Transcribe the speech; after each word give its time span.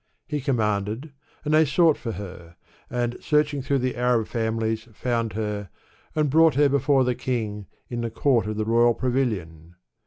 He 0.25 0.41
commanded, 0.41 1.13
and 1.45 1.53
they 1.53 1.63
sought 1.63 1.95
for 1.95 2.13
her, 2.13 2.55
and, 2.89 3.17
searching 3.21 3.61
through 3.61 3.77
the 3.77 3.95
Arab 3.95 4.25
families, 4.27 4.87
found 4.91 5.33
her, 5.33 5.69
and 6.15 6.27
brought 6.27 6.55
her 6.55 6.67
before 6.69 7.03
the 7.03 7.13
king, 7.13 7.67
in 7.87 8.01
the 8.01 8.09
court 8.09 8.47
of 8.47 8.57
the 8.57 8.65
royal 8.65 8.95
pavilion. 8.95 9.75